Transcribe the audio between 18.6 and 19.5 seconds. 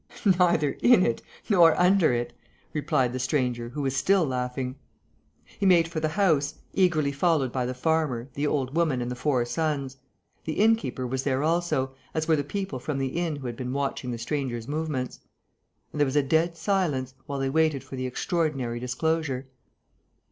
disclosure.